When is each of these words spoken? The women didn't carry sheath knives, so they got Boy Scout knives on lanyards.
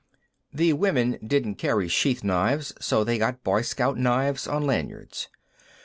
The 0.51 0.73
women 0.73 1.19
didn't 1.23 1.59
carry 1.59 1.87
sheath 1.87 2.23
knives, 2.23 2.73
so 2.79 3.03
they 3.03 3.19
got 3.19 3.43
Boy 3.43 3.61
Scout 3.61 3.99
knives 3.99 4.47
on 4.47 4.65
lanyards. 4.65 5.27